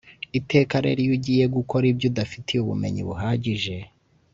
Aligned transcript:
Iteka 0.39 0.75
rero 0.85 0.99
iyo 1.05 1.13
ugiye 1.17 1.45
gukora 1.55 1.83
ibyo 1.91 2.07
udafitiye 2.11 2.59
ubumenyi 2.61 3.01
buhagije 3.07 3.75